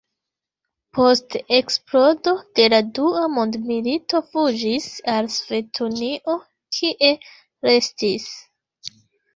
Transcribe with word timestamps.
Post 0.97 1.35
eksplodo 1.57 2.33
de 2.61 2.65
la 2.75 2.79
dua 3.01 3.23
mondmilito 3.35 4.23
fuĝis 4.33 4.91
al 5.15 5.33
Sovetunio, 5.37 6.41
kie 6.81 7.17
restis. 7.71 8.29